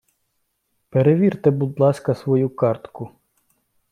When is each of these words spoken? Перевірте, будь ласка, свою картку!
Перевірте, 0.89 1.51
будь 1.51 1.79
ласка, 1.79 2.15
свою 2.15 2.49
картку! 2.49 3.09